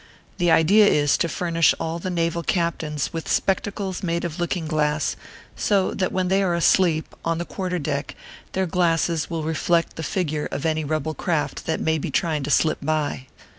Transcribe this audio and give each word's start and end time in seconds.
The 0.39 0.49
idea 0.49 0.87
is, 0.87 1.15
to 1.19 1.29
furnish 1.29 1.75
all 1.79 1.99
the 1.99 2.09
naval 2.09 2.41
captains 2.41 3.13
with 3.13 3.27
spectacles 3.29 4.01
made 4.01 4.25
of 4.25 4.39
look 4.39 4.57
ing 4.57 4.65
glass, 4.65 5.15
so 5.55 5.93
that 5.93 6.11
when 6.11 6.27
they 6.27 6.41
are 6.41 6.55
asleep, 6.55 7.13
on 7.23 7.37
the 7.37 7.45
quarter 7.45 7.77
deck, 7.77 8.15
their 8.53 8.65
glasses 8.65 9.29
will 9.29 9.43
reflect 9.43 9.97
the 9.97 10.01
figure 10.01 10.47
of 10.49 10.65
any 10.65 10.83
rebel 10.83 11.13
craft 11.13 11.67
that 11.67 11.79
may 11.79 11.99
be 11.99 12.09
trying 12.09 12.41
to 12.41 12.49
slip 12.49 12.79
by. 12.81 13.27